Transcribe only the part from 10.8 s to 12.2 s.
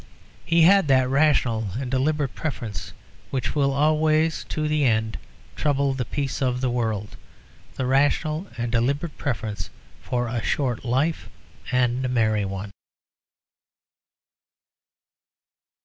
life and a